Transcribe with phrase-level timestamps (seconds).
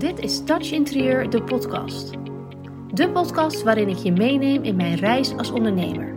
[0.00, 2.10] Dit is Touch Interieur, de podcast.
[2.94, 6.16] De podcast waarin ik je meeneem in mijn reis als ondernemer.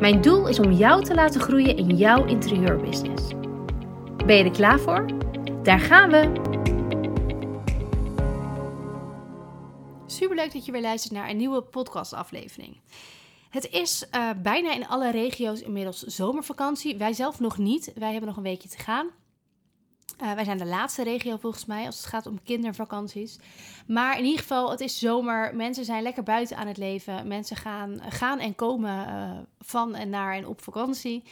[0.00, 3.28] Mijn doel is om jou te laten groeien in jouw interieurbusiness.
[4.26, 5.06] Ben je er klaar voor?
[5.62, 6.32] Daar gaan we!
[10.06, 12.80] Superleuk dat je weer luistert naar een nieuwe podcastaflevering.
[13.50, 16.96] Het is uh, bijna in alle regio's inmiddels zomervakantie.
[16.96, 17.92] Wij zelf nog niet.
[17.94, 19.10] Wij hebben nog een weekje te gaan.
[20.22, 23.38] Uh, wij zijn de laatste regio volgens mij als het gaat om kindervakanties.
[23.86, 25.56] Maar in ieder geval, het is zomer.
[25.56, 27.26] Mensen zijn lekker buiten aan het leven.
[27.28, 31.22] Mensen gaan, gaan en komen uh, van en naar en op vakantie.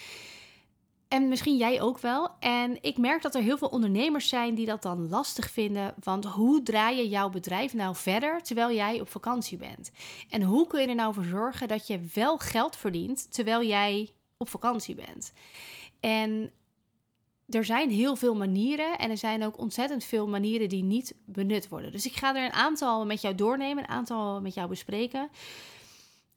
[1.13, 2.29] En misschien jij ook wel.
[2.41, 5.95] En ik merk dat er heel veel ondernemers zijn die dat dan lastig vinden.
[6.03, 9.91] Want hoe draai je jouw bedrijf nou verder terwijl jij op vakantie bent?
[10.31, 14.11] En hoe kun je er nou voor zorgen dat je wel geld verdient terwijl jij
[14.37, 15.33] op vakantie bent?
[16.01, 16.53] En
[17.55, 21.69] er zijn heel veel manieren en er zijn ook ontzettend veel manieren die niet benut
[21.69, 21.93] worden.
[21.93, 25.29] Dus ik ga er een aantal met jou doornemen, een aantal met jou bespreken.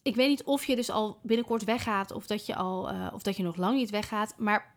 [0.01, 3.21] Ik weet niet of je dus al binnenkort weggaat of dat je, al, uh, of
[3.21, 4.33] dat je nog lang niet weggaat.
[4.37, 4.75] Maar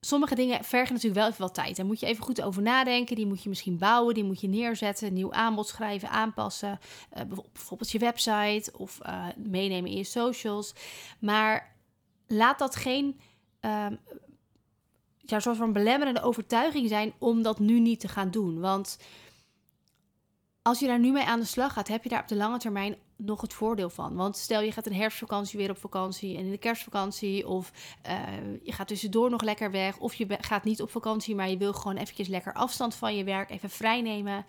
[0.00, 1.76] sommige dingen vergen natuurlijk wel even wat tijd.
[1.76, 3.16] Daar moet je even goed over nadenken.
[3.16, 6.78] Die moet je misschien bouwen, die moet je neerzetten, nieuw aanbod schrijven, aanpassen.
[7.16, 10.74] Uh, bijvoorbeeld je website of uh, meenemen in je socials.
[11.18, 11.76] Maar
[12.26, 13.20] laat dat geen
[13.60, 13.98] um,
[15.26, 18.60] ja, soort van belemmerende overtuiging zijn om dat nu niet te gaan doen.
[18.60, 18.98] Want
[20.62, 22.58] als je daar nu mee aan de slag gaat, heb je daar op de lange
[22.58, 24.14] termijn nog het voordeel van.
[24.14, 27.72] Want stel je gaat een herfstvakantie weer op vakantie en in de kerstvakantie, of
[28.06, 28.18] uh,
[28.62, 31.72] je gaat tussendoor nog lekker weg, of je gaat niet op vakantie, maar je wil
[31.72, 34.44] gewoon eventjes lekker afstand van je werk, even vrij nemen.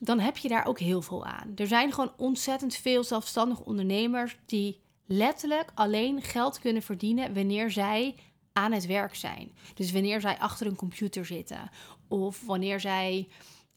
[0.00, 1.52] Dan heb je daar ook heel veel aan.
[1.56, 8.14] Er zijn gewoon ontzettend veel zelfstandige ondernemers die letterlijk alleen geld kunnen verdienen wanneer zij
[8.54, 9.52] aan het werk zijn.
[9.74, 11.70] Dus wanneer zij achter een computer zitten,
[12.08, 13.28] of wanneer zij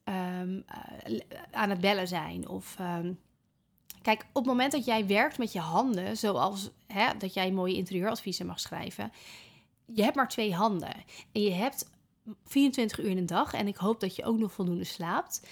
[0.03, 0.64] um,
[1.08, 1.19] uh,
[1.52, 3.19] aan het bellen zijn, of um,
[4.02, 7.75] Kijk, op het moment dat jij werkt met je handen, zoals hè, dat jij mooie
[7.75, 9.12] interieuradviezen mag schrijven,
[9.85, 10.94] je hebt maar twee handen.
[11.31, 11.90] En je hebt
[12.46, 13.53] 24 uur in een dag.
[13.53, 15.47] En ik hoop dat je ook nog voldoende slaapt.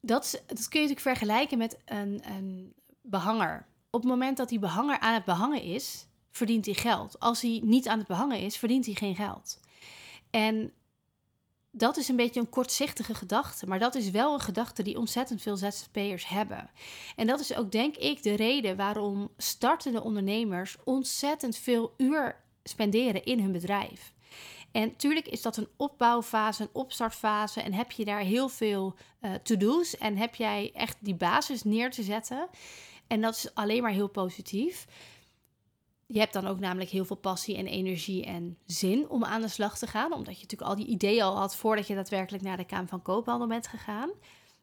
[0.00, 2.72] Dat, dat kun je natuurlijk vergelijken met een, een
[3.02, 3.66] behanger.
[3.90, 7.20] Op het moment dat die behanger aan het behangen is, verdient hij geld.
[7.20, 9.60] Als hij niet aan het behangen is, verdient hij geen geld.
[10.30, 10.72] En
[11.70, 15.42] dat is een beetje een kortzichtige gedachte, maar dat is wel een gedachte die ontzettend
[15.42, 16.70] veel ZZP'ers hebben.
[17.16, 23.24] En dat is ook, denk ik, de reden waarom startende ondernemers ontzettend veel uur spenderen
[23.24, 24.12] in hun bedrijf.
[24.72, 29.34] En natuurlijk is dat een opbouwfase, een opstartfase en heb je daar heel veel uh,
[29.34, 32.48] to-do's en heb jij echt die basis neer te zetten.
[33.06, 34.86] En dat is alleen maar heel positief
[36.12, 39.48] je hebt dan ook namelijk heel veel passie en energie en zin om aan de
[39.48, 40.12] slag te gaan.
[40.12, 43.02] Omdat je natuurlijk al die ideeën al had voordat je daadwerkelijk naar de Kamer van
[43.02, 44.10] Koophandel bent gegaan.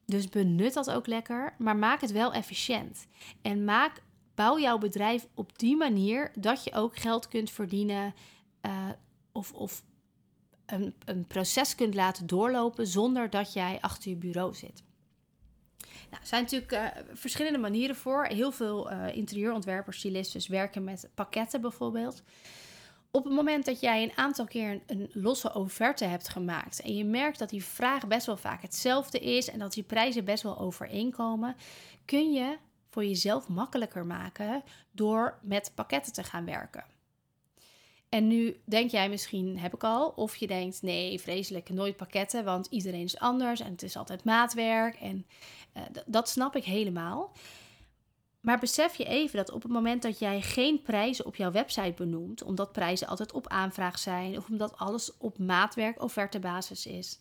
[0.06, 3.08] Dus benut dat ook lekker, maar maak het wel efficiënt.
[3.42, 4.04] En maak,
[4.36, 8.14] bouw jouw bedrijf op die manier dat je ook geld kunt verdienen
[8.62, 8.90] uh,
[9.32, 9.84] of, of
[10.66, 14.84] een, een proces kunt laten doorlopen zonder dat jij achter je bureau zit.
[16.10, 18.26] Nou, er zijn natuurlijk uh, verschillende manieren voor.
[18.26, 22.24] Heel veel uh, interieurontwerpers, stylistes werken met pakketten bijvoorbeeld.
[23.12, 26.96] Op het moment dat jij een aantal keer een, een, losse offerte hebt gemaakt en
[26.96, 30.44] je merkt dat die vraag best wel vaak hetzelfde is en dat die prijzen best
[30.44, 31.56] wel overeenkomen,
[32.06, 32.58] kun je
[32.90, 36.84] voor jezelf makkelijker maken door met pakketten te gaan werken.
[38.10, 40.10] En nu denk jij misschien, heb ik al.
[40.10, 44.24] Of je denkt, nee, vreselijk, nooit pakketten, want iedereen is anders en het is altijd
[44.24, 44.96] maatwerk.
[44.96, 45.26] En
[45.78, 47.32] uh, dat snap ik helemaal.
[48.40, 51.94] Maar besef je even dat op het moment dat jij geen prijzen op jouw website
[51.96, 57.20] benoemt, omdat prijzen altijd op aanvraag zijn of omdat alles op maatwerk offertebasis is,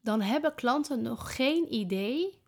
[0.00, 2.38] dan hebben klanten nog geen idee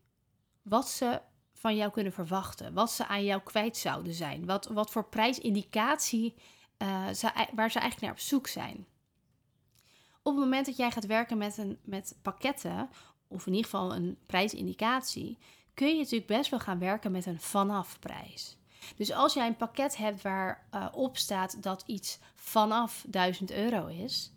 [0.63, 1.21] wat ze
[1.53, 6.35] van jou kunnen verwachten, wat ze aan jou kwijt zouden zijn, wat, wat voor prijsindicatie
[6.83, 7.07] uh,
[7.55, 8.87] waar ze eigenlijk naar op zoek zijn.
[10.23, 12.91] Op het moment dat jij gaat werken met, een, met pakketten,
[13.29, 15.39] of in ieder geval een prijsindicatie,
[15.75, 18.59] kun je natuurlijk best wel gaan werken met een vanaf prijs.
[18.97, 23.87] Dus als jij een pakket hebt waarop uh, op staat dat iets vanaf 1000 euro
[23.87, 24.33] is,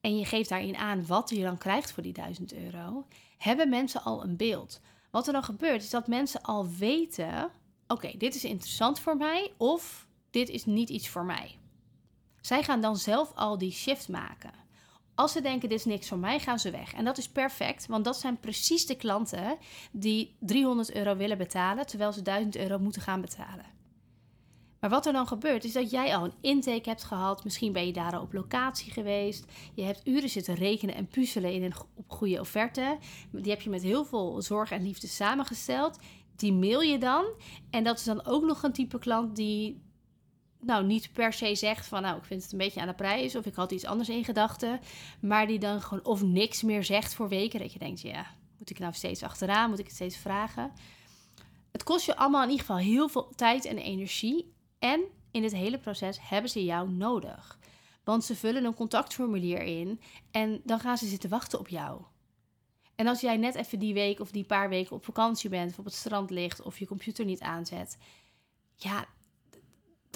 [0.00, 3.06] en je geeft daarin aan wat je dan krijgt voor die 1000 euro,
[3.38, 4.80] hebben mensen al een beeld.
[5.10, 7.50] Wat er dan gebeurt, is dat mensen al weten:
[7.86, 11.58] oké, dit is interessant voor mij, of dit is niet iets voor mij.
[12.46, 14.50] Zij gaan dan zelf al die shift maken.
[15.14, 16.92] Als ze denken, dit is niks voor mij, gaan ze weg.
[16.92, 19.56] En dat is perfect, want dat zijn precies de klanten
[19.92, 23.64] die 300 euro willen betalen, terwijl ze 1000 euro moeten gaan betalen.
[24.80, 27.44] Maar wat er dan gebeurt, is dat jij al een intake hebt gehad.
[27.44, 29.44] Misschien ben je daar al op locatie geweest.
[29.74, 32.98] Je hebt uren zitten rekenen en puzzelen in een op goede offerte.
[33.30, 35.98] Die heb je met heel veel zorg en liefde samengesteld.
[36.36, 37.24] Die mail je dan.
[37.70, 39.84] En dat is dan ook nog een type klant die
[40.66, 43.36] nou niet per se zegt van nou ik vind het een beetje aan de prijs
[43.36, 44.80] of ik had iets anders in gedachten,
[45.20, 48.26] maar die dan gewoon of niks meer zegt voor weken dat je denkt ja
[48.58, 50.72] moet ik nou steeds achteraan, moet ik het steeds vragen.
[51.72, 55.52] Het kost je allemaal in ieder geval heel veel tijd en energie en in dit
[55.52, 57.58] hele proces hebben ze jou nodig.
[58.04, 62.02] Want ze vullen een contactformulier in en dan gaan ze zitten wachten op jou.
[62.94, 65.78] En als jij net even die week of die paar weken op vakantie bent, of
[65.78, 67.98] op het strand ligt of je computer niet aanzet,
[68.76, 69.06] ja,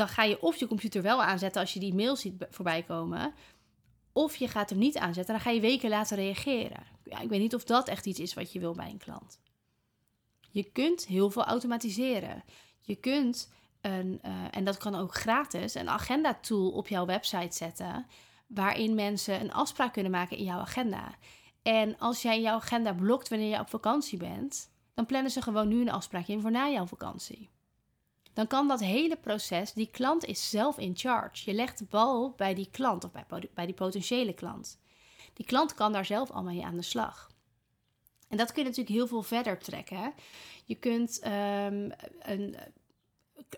[0.01, 3.35] dan ga je of je computer wel aanzetten als je die mail ziet voorbij komen,
[4.13, 6.83] of je gaat hem niet aanzetten en dan ga je weken later reageren.
[7.05, 9.41] Ja, ik weet niet of dat echt iets is wat je wil bij een klant.
[10.51, 12.45] Je kunt heel veel automatiseren.
[12.81, 18.07] Je kunt een, uh, en dat kan ook gratis, een agenda-tool op jouw website zetten.
[18.47, 21.15] Waarin mensen een afspraak kunnen maken in jouw agenda.
[21.63, 25.69] En als jij jouw agenda blokt wanneer je op vakantie bent, dan plannen ze gewoon
[25.69, 27.51] nu een afspraak in voor na jouw vakantie.
[28.33, 31.51] Dan kan dat hele proces, die klant is zelf in charge.
[31.51, 34.79] Je legt de bal bij die klant of bij, bij die potentiële klant.
[35.33, 37.31] Die klant kan daar zelf allemaal mee aan de slag.
[38.29, 40.13] En dat kun je natuurlijk heel veel verder trekken.
[40.65, 42.57] Je kunt um, een,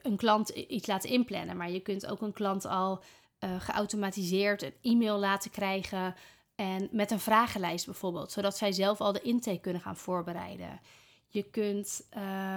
[0.02, 3.02] een klant iets laten inplannen, maar je kunt ook een klant al
[3.40, 6.14] uh, geautomatiseerd een e-mail laten krijgen
[6.54, 10.80] en met een vragenlijst bijvoorbeeld, zodat zij zelf al de intake kunnen gaan voorbereiden.
[11.28, 12.08] Je kunt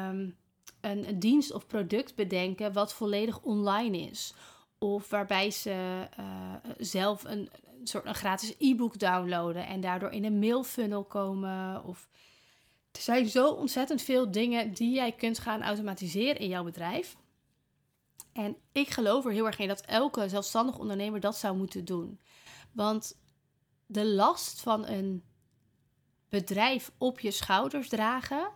[0.09, 0.37] um,
[0.85, 4.33] een, dienst of product bedenken wat volledig online is.
[4.77, 7.49] Of waarbij ze uh, zelf een,
[7.79, 11.83] een soort een gratis e-book downloaden en daardoor in een mailfunnel komen.
[11.83, 12.09] Of
[12.91, 17.15] er zijn zo ontzettend veel dingen die jij kunt gaan automatiseren in jouw bedrijf.
[18.33, 22.19] En ik geloof er heel erg in dat elke zelfstandig ondernemer dat zou moeten doen.
[22.71, 23.17] Want
[23.85, 25.23] de last van een
[26.29, 28.51] bedrijf op je schouders dragen,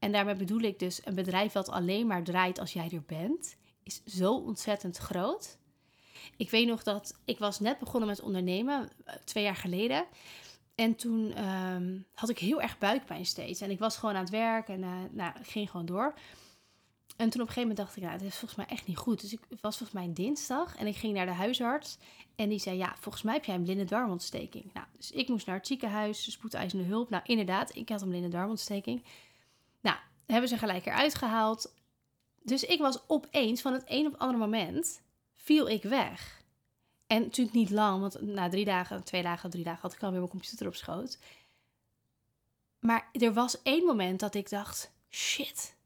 [0.00, 3.56] en daarmee bedoel ik dus een bedrijf dat alleen maar draait als jij er bent,
[3.82, 5.58] is zo ontzettend groot.
[6.36, 10.04] Ik weet nog dat ik was net begonnen met ondernemen, eh, twee jaar geleden.
[10.74, 13.60] En toen ehm, had ik heel erg buikpijn steeds.
[13.60, 16.14] En ik was gewoon aan het werk en uh, nou, ging gewoon door.
[17.16, 18.96] En toen op een gegeven moment dacht ik, nou, dit is volgens mij echt niet
[18.96, 19.20] goed.
[19.20, 21.98] Dus ik was volgens mij een dinsdag en ik ging naar de huisarts.
[22.36, 24.70] En die zei, ja, volgens mij heb jij een blinde darmontsteking.
[24.72, 27.10] Nou, dus ik moest naar het ziekenhuis, spoedeisende hulp.
[27.10, 29.02] Nou, inderdaad, ik had een blinde darmontsteking.
[30.30, 31.74] Hebben ze gelijk eruit gehaald.
[32.42, 35.02] Dus ik was opeens, van het een op het andere moment,
[35.36, 36.42] viel ik weg.
[37.06, 40.18] En natuurlijk niet lang, want na drie dagen, twee dagen, drie dagen had ik alweer
[40.18, 41.18] mijn computer op schoot.
[42.78, 45.76] Maar er was één moment dat ik dacht, shit,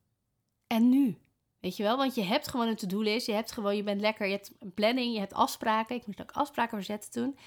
[0.67, 1.19] en nu?
[1.61, 4.26] Weet je wel, want je hebt gewoon een to-do-list, je hebt gewoon, je bent lekker,
[4.26, 5.96] je hebt een planning, je hebt afspraken.
[5.96, 7.38] Ik moest ook afspraken verzetten toen.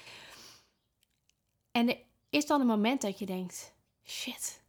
[1.72, 1.98] En er
[2.30, 3.74] is dan een moment dat je denkt,
[4.04, 4.62] shit,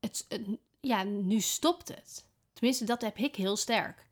[0.00, 0.26] het,
[0.82, 2.26] ja, nu stopt het.
[2.52, 4.06] Tenminste, dat heb ik heel sterk.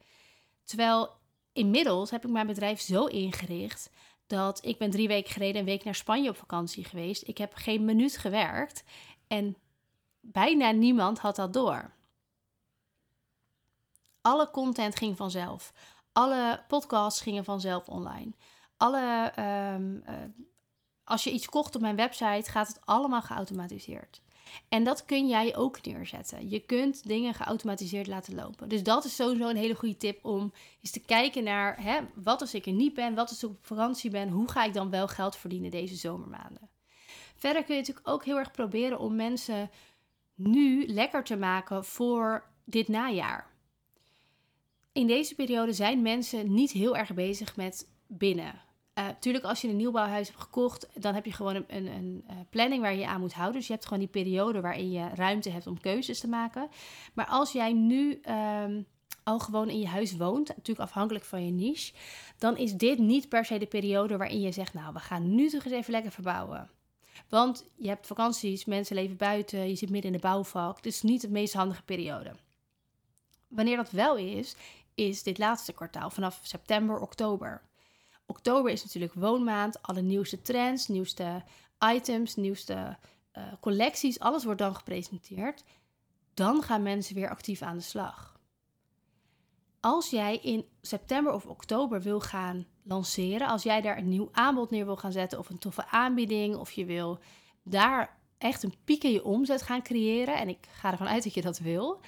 [0.65, 1.11] Terwijl
[1.53, 3.91] inmiddels heb ik mijn bedrijf zo ingericht
[4.27, 7.29] dat ik ben drie weken geleden een week naar Spanje op vakantie geweest.
[7.29, 8.85] Ik heb geen minuut gewerkt
[9.27, 9.57] en
[10.21, 11.91] bijna niemand had dat door.
[14.21, 15.73] Alle content ging vanzelf.
[16.13, 18.33] Alle podcasts gingen vanzelf online.
[18.77, 20.15] Alle, ehm, eh,
[21.05, 24.21] als je iets kocht op mijn website, gaat het allemaal geautomatiseerd.
[24.69, 26.49] En dat kun jij ook neerzetten.
[26.49, 28.69] Je kunt dingen geautomatiseerd laten lopen.
[28.69, 32.41] Dus dat is sowieso een hele goede tip om eens te kijken naar hè, wat
[32.41, 34.91] als ik er niet ben, wat als ik op vakantie ben, hoe ga ik dan
[34.91, 36.69] wel geld verdienen deze zomermaanden.
[37.37, 39.71] Verder kun je natuurlijk ook heel erg proberen om mensen
[40.35, 43.51] nu lekker te maken voor dit najaar.
[44.93, 48.63] In deze periode zijn mensen niet heel erg bezig met binnen.
[49.03, 52.25] Natuurlijk, eh, als je een nieuwbouwhuis hebt gekocht, dan heb je gewoon een, een, een,
[52.27, 53.57] eh, planning waar je aan moet houden.
[53.57, 56.69] Dus je hebt gewoon die periode waarin je ruimte hebt om keuzes te maken.
[57.13, 58.83] Maar als jij nu ehm,
[59.23, 61.93] al gewoon in je huis woont, natuurlijk afhankelijk van je niche,
[62.39, 65.49] dan is dit niet per se de periode waarin je zegt, nou, we gaan nu
[65.49, 66.71] toch eens even lekker verbouwen.
[67.29, 70.83] Want je hebt vakanties, mensen leven buiten, je zit midden in de bouwvak.
[70.83, 72.33] Dus niet de meest handige periode.
[73.49, 74.57] Wanneer dat wel is,
[74.95, 77.63] is dit laatste kwartaal vanaf september, oktober.
[78.31, 81.43] Oktober is natuurlijk woonmaand, alle nieuwste trends, nieuwste
[81.95, 82.99] items, nieuwste
[83.39, 85.65] uh, collecties, alles wordt dan gepresenteerd.
[86.35, 88.41] Dan gaan mensen weer actief aan de slag.
[89.81, 94.71] Als jij in september of oktober wil gaan lanceren, als jij daar een nieuw aanbod
[94.71, 97.19] neer wil gaan zetten of een toffe aanbieding, of je wil
[97.63, 101.35] daar echt een piek in je omzet gaan creëren, en ik ga ervan uit dat
[101.35, 102.01] je dat wil,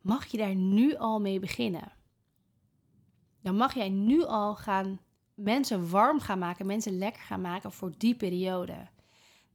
[0.00, 1.92] mag je daar nu al mee beginnen.
[3.42, 5.00] dan mag jij nu al gaan
[5.42, 8.88] mensen warm gaan maken, mensen lekker gaan maken voor die periode.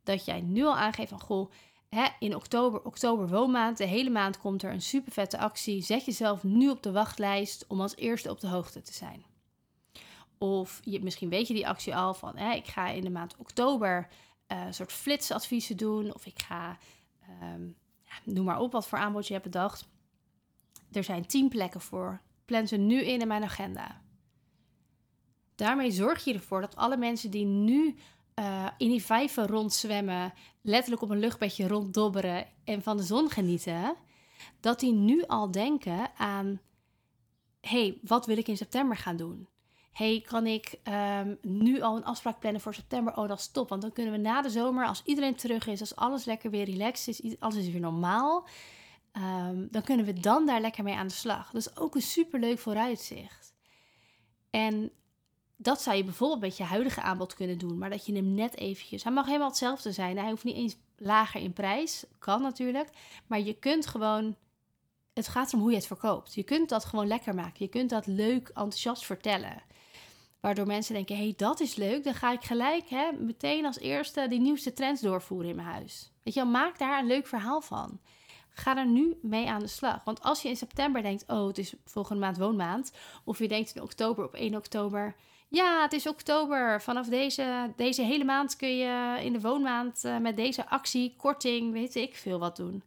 [0.04, 1.52] Dat jij nu al aangeeft van goh,
[1.90, 5.82] hè, in oktober, oktober woonmaand, de hele maand komt er een super vette actie.
[5.82, 9.26] Zet jezelf nu op de wachtlijst om als eerste op de hoogte te zijn.
[10.38, 13.36] Of je, misschien weet je die actie al van hè, ik ga in de maand
[13.38, 14.08] oktober
[14.48, 16.14] uh, een soort flitsadviezen doen.
[16.14, 16.78] Of ik ga,
[18.04, 19.88] ja, noem maar op wat voor aanbod je hebt bedacht.
[20.92, 22.22] Er zijn tien plekken voor.
[22.46, 24.02] Plan ze nu in in mijn agenda.
[25.56, 27.96] Daarmee zorg je ervoor dat alle mensen die nu
[28.40, 33.96] uh, in die vijven rondzwemmen, letterlijk op een luchtbedje ronddobberen en van de zon genieten,
[34.60, 36.62] dat die nu al denken aan:
[37.62, 39.48] hey, wat wil ik in september gaan doen?
[39.96, 43.18] hey, kan ik um, nu al een afspraak plannen voor september?
[43.18, 43.70] Oh, dat is top.
[43.70, 46.66] Want dan kunnen we na de zomer, als iedereen terug is, als alles lekker weer
[46.66, 48.48] relaxed is, alles is weer normaal,
[49.14, 51.52] um, dan kunnen we dan daar lekker mee aan de slag.
[51.52, 53.54] Dat is ook een superleuk vooruitzicht.
[54.50, 54.92] En
[55.58, 58.58] dat zou je bijvoorbeeld met je huidige aanbod kunnen doen, maar dat je hem net
[58.58, 59.04] eventjes.
[59.04, 60.18] Hij mag helemaal hetzelfde zijn.
[60.18, 62.90] Hij hoeft niet eens lager in prijs, kan natuurlijk,
[63.28, 64.36] maar je kunt gewoon.
[65.14, 66.34] Het gaat erom hoe je het verkoopt.
[66.34, 67.54] Je kunt dat gewoon lekker maken.
[67.58, 69.64] Je kunt dat leuk, enthousiast vertellen.
[70.40, 72.04] Waardoor mensen denken, hé, hey, dat is leuk.
[72.04, 76.12] Dan ga ik gelijk hè, meteen als eerste die nieuwste trends doorvoeren in mijn huis.
[76.24, 78.00] Weet je maak daar een leuk verhaal van.
[78.50, 80.04] Ga er nu mee aan de slag.
[80.04, 82.92] Want als je in september denkt, oh, het is volgende maand woonmaand.
[83.24, 85.16] Of je denkt in oktober, op 1 oktober,
[85.48, 86.82] ja, het is oktober.
[86.82, 91.72] Vanaf deze, deze hele maand kun je in de woonmaand uh, met deze actie, korting,
[91.72, 92.84] weet ik veel wat doen.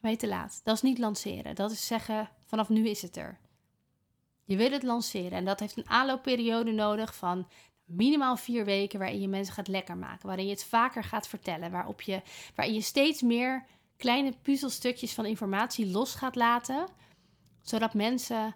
[0.00, 0.60] Ben je te laat.
[0.64, 1.54] Dat is niet lanceren.
[1.54, 3.38] Dat is zeggen, vanaf nu is het er.
[4.44, 7.46] Je wil het lanceren en dat heeft een aanloopperiode nodig van
[7.84, 11.70] minimaal vier weken waarin je mensen gaat lekker maken, waarin je het vaker gaat vertellen,
[11.70, 12.22] waarop je,
[12.54, 16.86] waarin je steeds meer kleine puzzelstukjes van informatie los gaat laten,
[17.62, 18.54] zodat mensen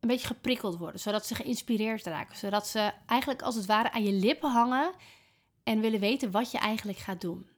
[0.00, 4.04] een beetje geprikkeld worden, zodat ze geïnspireerd raken, zodat ze eigenlijk als het ware aan
[4.04, 4.92] je lippen hangen
[5.62, 7.48] en willen weten wat je eigenlijk gaat doen.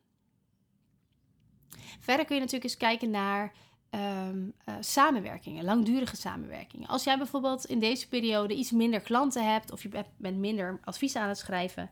[2.01, 3.53] Verder kun je natuurlijk eens kijken naar
[3.91, 6.89] um, uh, samenwerkingen, langdurige samenwerkingen.
[6.89, 11.17] Als jij bijvoorbeeld in deze periode iets minder klanten hebt of je bent minder advies
[11.17, 11.91] aan het schrijven,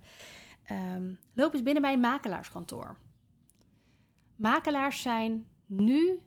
[0.71, 2.97] um, loop eens binnen bij een makelaarskantoor.
[4.37, 6.21] Makelaars zijn nu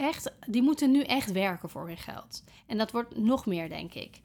[0.00, 2.44] echt, die moeten nu echt werken voor hun geld.
[2.66, 4.20] En dat wordt nog meer, denk ik.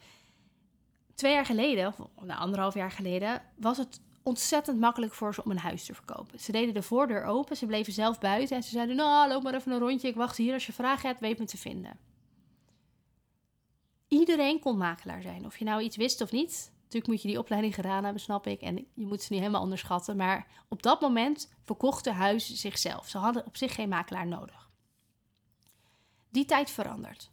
[1.15, 5.51] Twee jaar geleden, of nou, anderhalf jaar geleden, was het ontzettend makkelijk voor ze om
[5.51, 6.39] een huis te verkopen.
[6.39, 9.53] Ze deden de voordeur open, ze bleven zelf buiten en ze zeiden: Nou, loop maar
[9.53, 10.53] even een rondje, ik wacht hier.
[10.53, 11.97] Als je vragen hebt, weet me te vinden.
[14.07, 16.71] Iedereen kon makelaar zijn, of je nou iets wist of niet.
[16.83, 18.61] Natuurlijk moet je die opleiding gedaan hebben, snap ik.
[18.61, 20.17] En je moet ze niet helemaal onderschatten.
[20.17, 23.07] Maar op dat moment verkochten huizen zichzelf.
[23.07, 24.64] Ze hadden op zich geen makelaar nodig.
[26.35, 27.31] Die tijd verandert.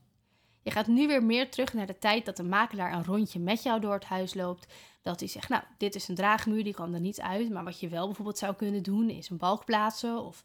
[0.62, 3.62] Je gaat nu weer meer terug naar de tijd dat de makelaar een rondje met
[3.62, 4.72] jou door het huis loopt.
[5.00, 7.50] Dat hij zegt, nou, dit is een draagmuur, die kan er niet uit.
[7.50, 10.24] Maar wat je wel bijvoorbeeld zou kunnen doen, is een balk plaatsen.
[10.24, 10.44] Of,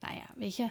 [0.00, 0.70] nou ja, weet je,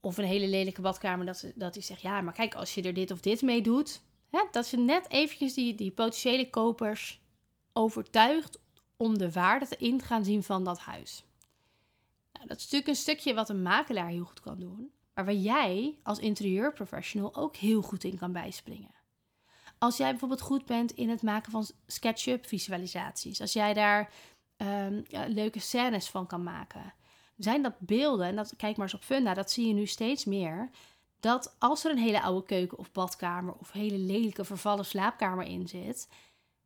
[0.00, 1.26] of een hele lelijke badkamer.
[1.26, 4.02] Dat, dat hij zegt, ja, maar kijk, als je er dit of dit mee doet.
[4.30, 7.20] Hè, dat je net eventjes die, die potentiële kopers
[7.72, 8.58] overtuigt
[8.96, 11.24] om de waarde in te gaan zien van dat huis.
[12.32, 14.92] Nou, dat is natuurlijk een stukje wat een makelaar heel goed kan doen
[15.24, 18.94] waar jij als interieurprofessional ook heel goed in kan bijspringen.
[19.78, 24.12] Als jij bijvoorbeeld goed bent in het maken van SketchUp visualisaties, als jij daar
[25.08, 26.94] ja, leuke scènes van kan maken,
[27.36, 30.24] zijn dat beelden, en dat, kijk maar eens op Funda, dat zie je nu steeds
[30.24, 30.70] meer,
[31.20, 35.68] dat als er een hele oude keuken of badkamer of hele lelijke vervallen slaapkamer in
[35.68, 36.08] zit,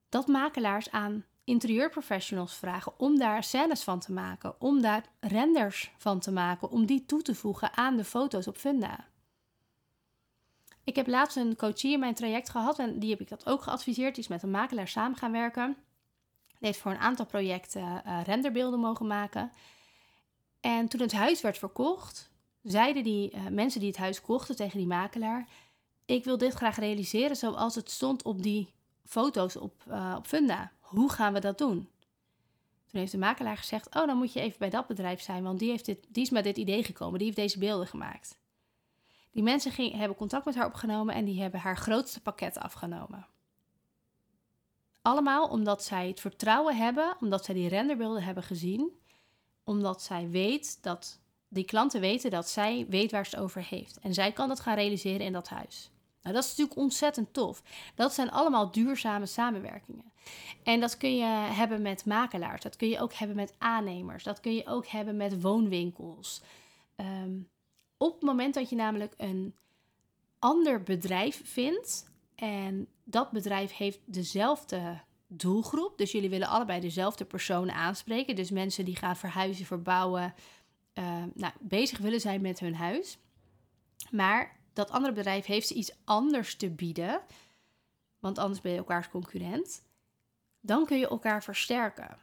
[0.09, 6.21] dat makelaars aan interieurprofessionals vragen om daar scènes van te maken, om daar renders van
[6.21, 9.05] te maken, om die toe te voegen aan de foto's op Funda.
[10.85, 13.63] Ik heb laatst een coachie in mijn traject gehad en die heb ik dat ook
[13.63, 14.15] geadviseerd.
[14.15, 15.77] Die is met een makelaar samen gaan werken.
[16.47, 19.53] Die heeft voor een aantal projecten uh, renderbeelden mogen maken.
[20.61, 22.31] En toen het huis werd verkocht,
[22.63, 25.49] zeiden die uh, mensen die het huis kochten tegen die makelaar:
[26.05, 28.73] Ik wil dit graag realiseren zoals het stond op die
[29.05, 31.89] foto's op, uh, op Funda hoe gaan we dat doen?
[32.87, 35.59] Toen heeft de makelaar gezegd: Oh, dan moet je even bij dat bedrijf zijn, want
[35.59, 38.39] die, heeft dit, die is met dit idee gekomen, die heeft deze beelden gemaakt.
[39.31, 43.27] Die mensen ging, hebben contact met haar opgenomen en die hebben haar grootste pakket afgenomen.
[45.03, 48.93] Allemaal omdat zij het vertrouwen hebben, omdat zij die renderbeelden hebben gezien,
[49.65, 53.99] omdat zij weet dat die klanten weten dat zij weet waar ze het over heeft.
[53.99, 55.91] En zij kan dat gaan realiseren in dat huis.
[56.23, 57.63] Nou, dat is natuurlijk ontzettend tof.
[57.95, 60.04] Dat zijn allemaal duurzame samenwerkingen.
[60.63, 64.41] En dat kun je hebben met makelaars, dat kun je ook hebben met aannemers, dat
[64.41, 66.43] kun je ook hebben met woonwinkels.
[66.97, 67.49] Um,
[67.97, 69.55] op het moment dat je namelijk een
[70.39, 75.99] ander bedrijf vindt En dat bedrijf heeft dezelfde doelgroep.
[75.99, 78.37] Dus jullie willen allebei dezelfde personen aanspreken.
[78.37, 80.35] Dus mensen die gaan verhuizen, verbouwen,
[80.95, 83.19] uh, nou, bezig willen zijn met hun huis.
[84.11, 87.21] Maar dat andere bedrijf heeft iets anders te bieden,
[88.19, 89.85] want anders ben je elkaars concurrent.
[90.67, 92.19] Dan kun je elkaar versterken.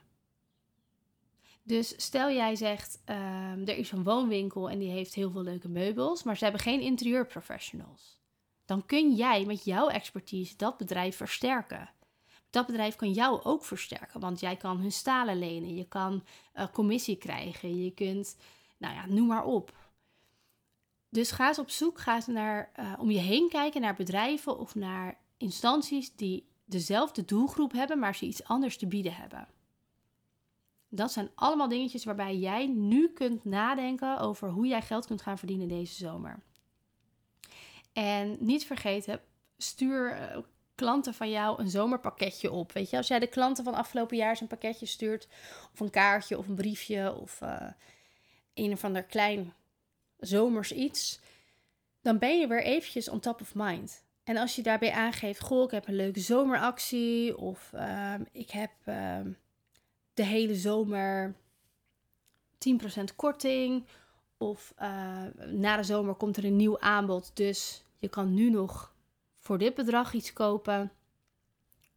[1.62, 5.68] Dus stel jij zegt, uh, er is een woonwinkel en die heeft heel veel leuke
[5.68, 8.18] meubels, maar ze hebben geen interieurprofessionals.
[8.64, 11.90] Dan kun jij met jouw expertise dat bedrijf versterken.
[12.50, 16.66] Dat bedrijf kan jou ook versterken, want jij kan hun stalen lenen, je kan uh,
[16.72, 18.36] commissie krijgen, je kunt,
[18.78, 19.72] nou ja, noem maar op.
[21.08, 24.58] Dus ga eens op zoek, ga eens naar, uh, om je heen kijken naar bedrijven
[24.58, 29.48] of naar instanties die dezelfde doelgroep hebben, maar ze iets anders te bieden hebben.
[30.88, 35.38] Dat zijn allemaal dingetjes waarbij jij nu kunt nadenken over hoe jij geld kunt gaan
[35.38, 36.42] verdienen deze zomer.
[37.92, 39.20] En niet vergeten,
[39.56, 40.36] stuur uh,
[40.74, 42.72] klanten van jou een zomerpakketje op.
[42.72, 45.28] Weet je, als jij de klanten van afgelopen jaar een pakketje stuurt,
[45.72, 47.70] of een kaartje of een briefje of uh,
[48.54, 49.54] een of ander klein
[50.18, 51.20] zomers iets,
[52.00, 54.04] dan ben je weer eventjes on top of mind.
[54.24, 58.70] En als je daarbij aangeeft, goh, ik heb een leuke zomeractie of uh, ik heb
[58.84, 59.18] uh,
[60.14, 61.34] de hele zomer
[62.70, 63.86] 10% korting
[64.38, 68.94] of uh, na de zomer komt er een nieuw aanbod, dus je kan nu nog
[69.34, 70.92] voor dit bedrag iets kopen.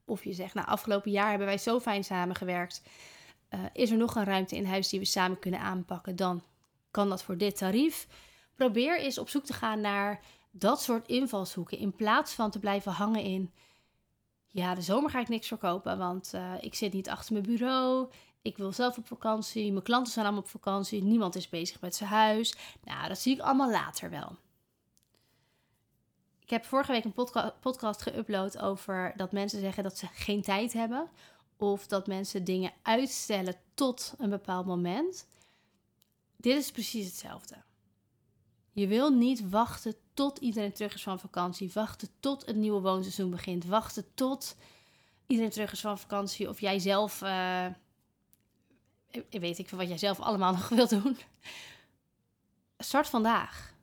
[0.06, 2.82] Of je zegt, nou afgelopen jaar hebben wij zo fijn samengewerkt.
[3.50, 6.16] Uh, is er nog een ruimte in huis die we samen kunnen aanpakken?
[6.16, 6.44] Dan
[6.92, 8.08] kan dat voor dit tarief.
[8.56, 10.20] Probeer eens op zoek te gaan naar
[10.58, 11.78] dat soort invalshoeken.
[11.78, 13.52] In plaats van te blijven hangen in.
[14.48, 18.10] Ja, de zomer ga ik niks verkopen, want uh, ik zit niet achter mijn bureau.
[18.42, 19.72] Ik wil zelf op vakantie.
[19.72, 21.04] Mijn klanten zijn allemaal op vakantie.
[21.04, 22.56] Niemand is bezig met zijn huis.
[22.84, 24.36] Nou, dat zie ik allemaal later wel.
[26.40, 30.42] Ik heb vorige week een podca podcast geüpload over dat mensen zeggen dat ze geen
[30.42, 31.10] tijd hebben.
[31.58, 35.28] Of dat mensen dingen uitstellen tot een bepaald moment.
[36.38, 37.56] Dit is precies hetzelfde.
[38.76, 41.72] Je wil niet wachten tot iedereen terug is van vakantie.
[41.74, 43.66] Wachten tot het nieuwe woonseizoen begint.
[43.66, 44.56] Wachten tot
[45.28, 46.50] iedereen terug is van vakantie.
[46.50, 47.22] Of jij zelf.
[47.22, 47.66] Uh,
[49.30, 51.18] weet ik wat jij zelf allemaal nog wilt doen.
[52.78, 53.74] Start vandaag.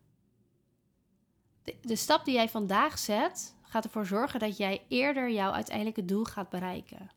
[1.63, 6.05] De, de stap die jij vandaag zet, gaat ervoor zorgen dat jij eerder jouw uiteindelijke
[6.05, 7.11] doel gaat bereiken.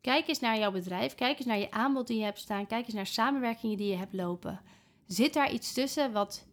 [0.00, 2.84] Kijk eens naar jouw bedrijf, kijk eens naar je aanbod die je hebt staan, kijk
[2.84, 4.60] eens naar samenwerkingen die je hebt lopen.
[5.08, 6.46] Zit daar iets tussen wat,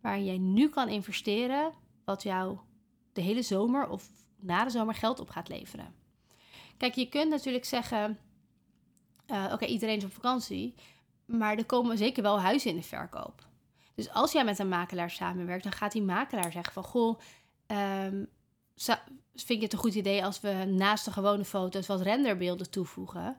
[0.00, 1.72] waar jij nu kan investeren,
[2.04, 2.58] wat jou
[3.12, 5.94] de hele zomer of na de zomer geld op gaat leveren?
[6.76, 8.18] Kijk, je kunt natuurlijk zeggen:
[9.26, 10.74] uh, oké, iedereen is op vakantie,
[11.24, 13.46] maar er komen zeker wel huizen in de verkoop.
[13.94, 17.18] Dus als jij met een makelaar samenwerkt, dan gaat die makelaar zeggen van goh,
[17.66, 18.28] um,
[19.34, 23.36] vind je het een goed idee als we naast de gewone foto's wat renderbeelden toevoegen?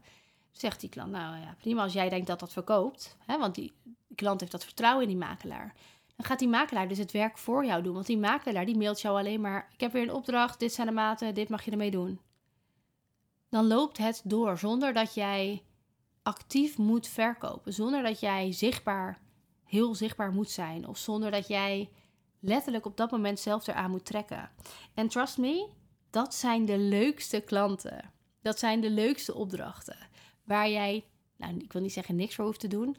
[0.52, 3.74] Zegt die klant, nou ja, prima als jij denkt dat dat verkoopt, hè, want die
[4.18, 5.74] klant heeft dat vertrouwen in die makelaar.
[6.16, 7.94] Dan gaat die makelaar dus het werk voor jou doen.
[7.94, 10.88] Want die makelaar die mailt jou alleen maar: Ik heb weer een opdracht, dit zijn
[10.88, 12.20] de maten, dit mag je ermee doen.
[13.50, 15.64] Dan loopt het door zonder dat jij
[16.24, 17.74] actief moet verkopen.
[17.74, 19.20] Zonder dat jij zichtbaar,
[19.64, 20.88] heel zichtbaar moet zijn.
[20.88, 21.90] Of zonder dat jij
[22.40, 24.50] letterlijk op dat moment zelf eraan moet trekken.
[24.94, 25.70] En trust me,
[26.10, 28.12] dat zijn de leukste klanten.
[28.42, 29.98] Dat zijn de leukste opdrachten.
[30.44, 31.06] Waar jij,
[31.38, 32.98] nou, ik wil niet zeggen niks voor hoeft te doen,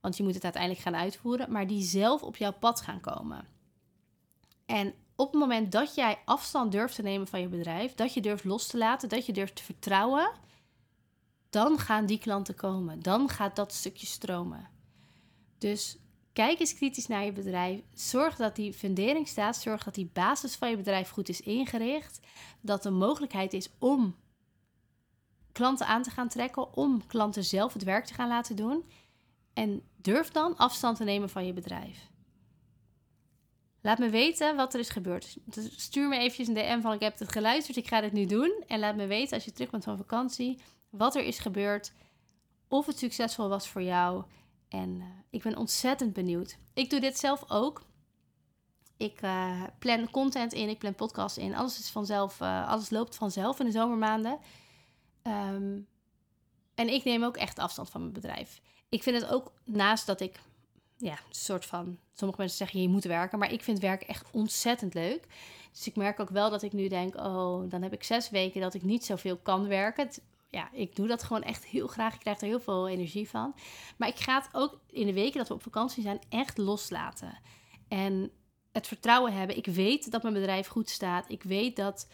[0.00, 3.46] want je moet het uiteindelijk gaan uitvoeren, maar die zelf op jouw pad gaan komen.
[4.66, 8.20] En op het moment dat jij afstand durft te nemen van je bedrijf, dat je
[8.20, 10.30] durft los te laten, dat je durft te vertrouwen,
[11.50, 13.00] dan gaan die klanten komen.
[13.02, 14.68] Dan gaat dat stukje stromen.
[15.58, 15.98] Dus
[16.32, 17.80] Kijk eens kritisch naar je bedrijf.
[17.94, 19.56] Zorg dat die fundering staat.
[19.56, 22.20] Zorg dat die basis van je bedrijf goed is ingericht.
[22.60, 24.16] Dat er mogelijkheid is om
[25.52, 26.76] klanten aan te gaan trekken.
[26.76, 28.84] Om klanten zelf het werk te gaan laten doen.
[29.52, 32.08] En durf dan afstand te nemen van je bedrijf.
[33.82, 35.36] Laat me weten wat er is gebeurd.
[35.44, 38.26] Dus stuur me eventjes een DM van ik heb het geluisterd, ik ga dit nu
[38.26, 38.64] doen.
[38.66, 40.60] En laat me weten als je terug bent van vakantie
[40.90, 41.92] wat er is gebeurd.
[42.68, 44.24] Of het succesvol was voor jou.
[44.68, 46.58] En uh, ik ben ontzettend benieuwd.
[46.74, 47.82] Ik doe dit zelf ook.
[48.96, 51.54] Ik uh, plan content in, ik plan podcasts in.
[51.54, 54.38] Alles is vanzelf, uh, alles loopt vanzelf in de zomermaanden.
[55.22, 55.88] Um,
[56.74, 58.60] en ik neem ook echt afstand van mijn bedrijf.
[58.90, 60.40] Ik vind het ook, naast dat ik,
[60.96, 64.94] ja, soort van, sommige mensen zeggen je moet werken, maar ik vind werk echt ontzettend
[64.94, 65.26] leuk.
[65.72, 68.60] Dus ik merk ook wel dat ik nu denk, oh, dan heb ik zes weken
[68.60, 70.08] dat ik niet zoveel kan werken
[70.50, 72.14] ja, ik doe dat gewoon echt heel graag.
[72.14, 73.54] Ik krijg er heel veel energie van.
[73.96, 77.38] Maar ik ga het ook in de weken dat we op vakantie zijn echt loslaten.
[77.88, 78.30] En
[78.72, 79.56] het vertrouwen hebben.
[79.56, 81.30] Ik weet dat mijn bedrijf goed staat.
[81.30, 82.08] Ik weet dat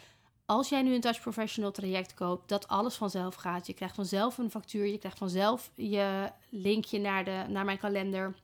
[0.46, 3.66] als jij nu een Touch Professional traject koopt, dat alles vanzelf gaat.
[3.66, 8.34] Je krijgt vanzelf een factuur, je krijgt vanzelf je linkje naar, de, naar mijn kalender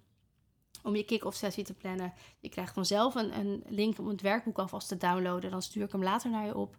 [0.82, 2.12] om je kick-off sessie te plannen.
[2.40, 5.50] Je krijgt vanzelf een, een link om het werkboek alvast te downloaden.
[5.50, 6.76] Dan stuur ik hem later naar je op.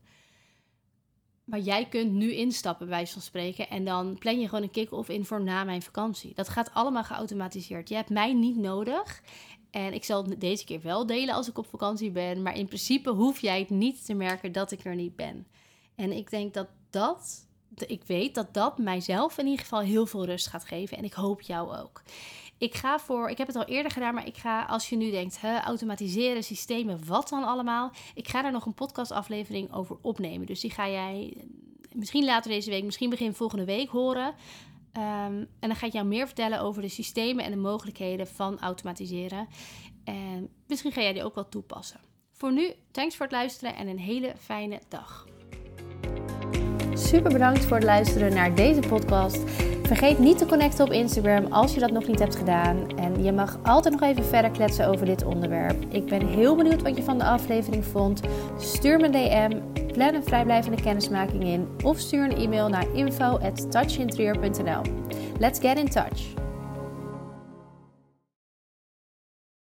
[1.44, 3.70] Maar jij kunt nu instappen, bij van spreken.
[3.70, 6.34] En dan plan je gewoon een kick-off in voor na mijn vakantie.
[6.34, 7.90] Dat gaat allemaal geautomatiseerd.
[7.90, 9.22] Je hebt mij niet nodig.
[9.74, 12.42] En ik zal deze keer wel delen als ik op vakantie ben.
[12.42, 15.48] Maar in principe hoef jij het niet te merken dat ik er niet ben.
[15.96, 17.48] En ik denk dat dat,
[17.88, 20.98] ik weet dat dat mijzelf in ieder geval heel veel rust gaat geven.
[20.98, 22.02] En ik hoop jou ook.
[22.58, 25.12] Ik ga voor, ik heb het al eerder gedaan, maar ik ga als je nu
[25.12, 27.92] denkt, hè, automatiseren, systemen, wat dan allemaal.
[28.16, 30.48] Ik ga daar nog een podcastaflevering over opnemen.
[30.48, 31.38] Dus die ga jij
[31.94, 34.34] misschien later deze week, misschien begin volgende week horen.
[34.94, 38.60] Ehm, en dan ga ik jou meer vertellen over de systemen en de mogelijkheden van
[38.60, 39.48] automatiseren.
[40.04, 42.00] En misschien ga jij die ook wel toepassen.
[42.32, 45.28] Voor nu, thanks voor het luisteren en een hele fijne dag.
[46.94, 49.50] Super bedankt voor het luisteren naar deze podcast.
[49.84, 52.98] Vergeet niet te connecten op Instagram als je dat nog niet hebt gedaan.
[52.98, 55.86] En je mag altijd nog even verder kletsen over dit onderwerp.
[55.94, 58.22] Ik ben heel benieuwd wat je van de aflevering vond.
[58.58, 64.82] Stuur me een DM, plan een vrijblijvende kennismaking in of stuur een e-mail naar info@touchinterieur.nl.
[65.40, 66.43] Let's get in touch.